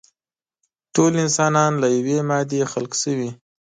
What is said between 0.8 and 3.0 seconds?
ټول انسانان له يوې مادې خلق